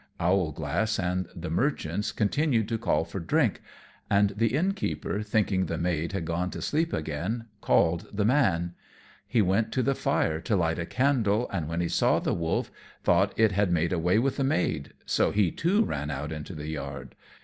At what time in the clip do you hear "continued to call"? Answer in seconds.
2.11-3.05